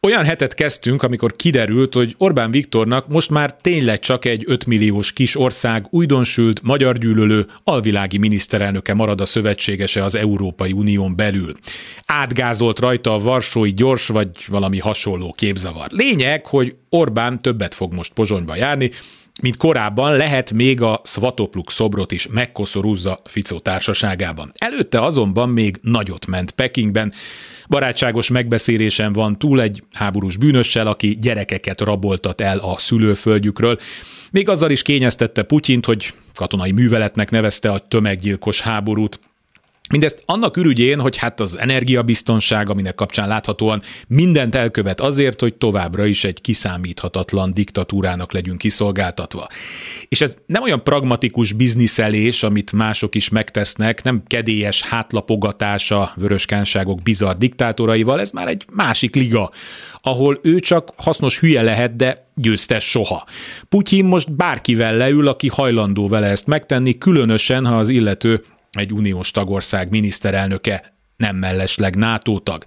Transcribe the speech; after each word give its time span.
Olyan 0.00 0.24
hetet 0.24 0.54
kezdtünk, 0.54 1.02
amikor 1.02 1.36
kiderült, 1.36 1.94
hogy 1.94 2.14
Orbán 2.18 2.50
Viktornak 2.50 3.08
most 3.08 3.30
már 3.30 3.56
tényleg 3.60 3.98
csak 3.98 4.24
egy 4.24 4.44
5 4.46 4.66
milliós 4.66 5.12
kis 5.12 5.36
ország 5.36 5.86
újdonsült, 5.90 6.62
magyar 6.62 6.98
gyűlölő, 6.98 7.46
alvilági 7.64 8.18
miniszterelnöke 8.18 8.94
marad 8.94 9.20
a 9.20 9.26
szövetségese 9.26 10.04
az 10.04 10.14
Európai 10.14 10.72
Unión 10.72 11.16
belül. 11.16 11.52
Átgázolt 12.06 12.78
rajta 12.78 13.14
a 13.14 13.18
varsói 13.18 13.72
gyors 13.72 14.06
vagy 14.06 14.28
valami 14.46 14.78
hasonló 14.78 15.32
képzavar. 15.32 15.86
Lényeg, 15.90 16.46
hogy 16.46 16.76
Orbán 16.88 17.42
többet 17.42 17.74
fog 17.74 17.94
most 17.94 18.12
Pozsonyba 18.12 18.56
járni, 18.56 18.90
mint 19.42 19.56
korábban 19.56 20.16
lehet 20.16 20.52
még 20.52 20.82
a 20.82 21.00
Svatopluk 21.04 21.70
szobrot 21.70 22.12
is 22.12 22.26
megkoszorúzza 22.26 23.20
Ficó 23.24 23.58
társaságában. 23.58 24.52
Előtte 24.58 25.00
azonban 25.00 25.48
még 25.48 25.78
nagyot 25.82 26.26
ment 26.26 26.50
Pekingben, 26.50 27.12
barátságos 27.68 28.28
megbeszélésen 28.28 29.12
van 29.12 29.38
túl 29.38 29.60
egy 29.60 29.82
háborús 29.92 30.36
bűnössel, 30.36 30.86
aki 30.86 31.18
gyerekeket 31.20 31.80
raboltat 31.80 32.40
el 32.40 32.58
a 32.58 32.78
szülőföldjükről, 32.78 33.78
még 34.30 34.48
azzal 34.48 34.70
is 34.70 34.82
kényeztette 34.82 35.42
Putyint, 35.42 35.86
hogy 35.86 36.14
katonai 36.34 36.70
műveletnek 36.72 37.30
nevezte 37.30 37.70
a 37.70 37.78
tömeggyilkos 37.78 38.60
háborút, 38.60 39.20
Mindezt 39.90 40.22
annak 40.26 40.56
ürügyén, 40.56 41.00
hogy 41.00 41.16
hát 41.16 41.40
az 41.40 41.58
energiabiztonság, 41.58 42.70
aminek 42.70 42.94
kapcsán 42.94 43.28
láthatóan 43.28 43.82
mindent 44.08 44.54
elkövet 44.54 45.00
azért, 45.00 45.40
hogy 45.40 45.54
továbbra 45.54 46.06
is 46.06 46.24
egy 46.24 46.40
kiszámíthatatlan 46.40 47.54
diktatúrának 47.54 48.32
legyünk 48.32 48.58
kiszolgáltatva. 48.58 49.48
És 50.08 50.20
ez 50.20 50.36
nem 50.46 50.62
olyan 50.62 50.82
pragmatikus 50.82 51.52
bizniszelés, 51.52 52.42
amit 52.42 52.72
mások 52.72 53.14
is 53.14 53.28
megtesznek, 53.28 54.02
nem 54.02 54.22
kedélyes 54.26 54.82
hátlapogatás 54.82 55.90
a 55.90 56.12
vöröskánságok 56.16 57.02
bizarr 57.02 57.36
diktátoraival, 57.36 58.20
ez 58.20 58.30
már 58.30 58.48
egy 58.48 58.64
másik 58.72 59.14
liga, 59.14 59.50
ahol 60.00 60.40
ő 60.42 60.58
csak 60.58 60.92
hasznos 60.96 61.38
hülye 61.38 61.62
lehet, 61.62 61.96
de 61.96 62.26
győztes 62.34 62.84
soha. 62.84 63.26
Putyin 63.68 64.04
most 64.04 64.32
bárkivel 64.32 64.96
leül, 64.96 65.28
aki 65.28 65.48
hajlandó 65.48 66.08
vele 66.08 66.26
ezt 66.26 66.46
megtenni, 66.46 66.98
különösen, 66.98 67.66
ha 67.66 67.78
az 67.78 67.88
illető 67.88 68.42
egy 68.70 68.92
uniós 68.92 69.30
tagország 69.30 69.90
miniszterelnöke 69.90 70.96
nem 71.16 71.36
mellesleg 71.36 71.96
NATO 71.96 72.38
tag. 72.38 72.64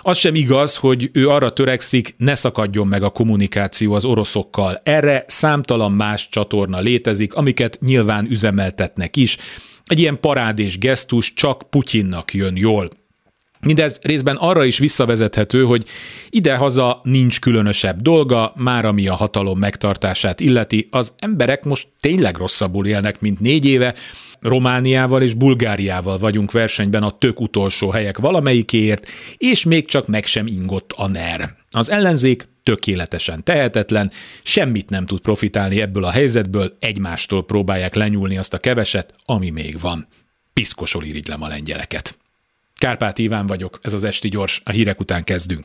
Az 0.00 0.18
sem 0.18 0.34
igaz, 0.34 0.76
hogy 0.76 1.10
ő 1.12 1.28
arra 1.28 1.52
törekszik, 1.52 2.14
ne 2.16 2.34
szakadjon 2.34 2.86
meg 2.86 3.02
a 3.02 3.10
kommunikáció 3.10 3.92
az 3.92 4.04
oroszokkal. 4.04 4.80
Erre 4.82 5.24
számtalan 5.26 5.92
más 5.92 6.28
csatorna 6.28 6.80
létezik, 6.80 7.34
amiket 7.34 7.78
nyilván 7.80 8.26
üzemeltetnek 8.30 9.16
is. 9.16 9.36
Egy 9.84 9.98
ilyen 9.98 10.20
parádés 10.20 10.78
gesztus 10.78 11.34
csak 11.34 11.70
Putyinnak 11.70 12.34
jön 12.34 12.56
jól. 12.56 12.90
Mindez 13.60 13.98
részben 14.02 14.36
arra 14.36 14.64
is 14.64 14.78
visszavezethető, 14.78 15.64
hogy 15.64 15.84
idehaza 16.30 17.00
nincs 17.02 17.40
különösebb 17.40 18.02
dolga, 18.02 18.52
már 18.56 18.84
ami 18.84 19.08
a 19.08 19.14
hatalom 19.14 19.58
megtartását 19.58 20.40
illeti, 20.40 20.88
az 20.90 21.12
emberek 21.18 21.64
most 21.64 21.88
tényleg 22.00 22.36
rosszabbul 22.36 22.86
élnek, 22.86 23.20
mint 23.20 23.40
négy 23.40 23.64
éve, 23.64 23.94
Romániával 24.40 25.22
és 25.22 25.34
Bulgáriával 25.34 26.18
vagyunk 26.18 26.52
versenyben 26.52 27.02
a 27.02 27.18
tök 27.18 27.40
utolsó 27.40 27.90
helyek 27.90 28.18
valamelyikéért, 28.18 29.06
és 29.36 29.64
még 29.64 29.86
csak 29.86 30.06
meg 30.06 30.24
sem 30.24 30.46
ingott 30.46 30.92
a 30.96 31.08
NER. 31.08 31.56
Az 31.70 31.90
ellenzék 31.90 32.48
tökéletesen 32.62 33.44
tehetetlen, 33.44 34.10
semmit 34.42 34.90
nem 34.90 35.06
tud 35.06 35.20
profitálni 35.20 35.80
ebből 35.80 36.04
a 36.04 36.10
helyzetből, 36.10 36.76
egymástól 36.80 37.44
próbálják 37.44 37.94
lenyúlni 37.94 38.38
azt 38.38 38.54
a 38.54 38.58
keveset, 38.58 39.14
ami 39.24 39.50
még 39.50 39.80
van. 39.80 40.08
Piszkosol 40.52 41.04
irigylem 41.04 41.42
a 41.42 41.48
lengyeleket. 41.48 42.18
Kárpát 42.74 43.18
Iván 43.18 43.46
vagyok, 43.46 43.78
ez 43.82 43.92
az 43.92 44.04
Esti 44.04 44.28
Gyors, 44.28 44.60
a 44.64 44.70
hírek 44.70 45.00
után 45.00 45.24
kezdünk. 45.24 45.64